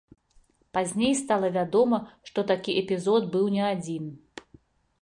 [0.77, 2.01] Пазней стала вядома,
[2.31, 4.11] што такі эпізод быў не адзін.